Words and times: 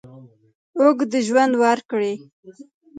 اوږد 0.79 1.11
ژوند 1.27 1.53
ورکړي. 1.63 2.13